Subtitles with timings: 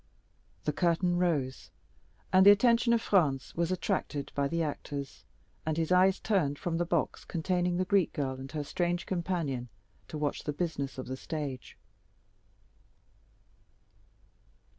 [0.63, 1.69] The curtain rose,
[2.33, 5.25] and the attention of Franz was attracted by the actors;
[5.63, 9.69] and his eyes turned from the box containing the Greek girl and her strange companion
[10.07, 11.77] to watch the business of the stage.